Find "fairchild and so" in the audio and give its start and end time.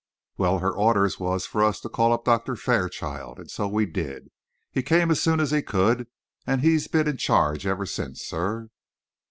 2.55-3.67